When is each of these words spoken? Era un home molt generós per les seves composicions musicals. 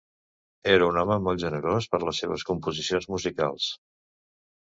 Era 0.75 0.85
un 0.91 0.95
home 1.01 1.17
molt 1.25 1.43
generós 1.43 1.89
per 1.91 1.99
les 2.05 2.21
seves 2.23 2.45
composicions 2.51 3.07
musicals. 3.17 3.67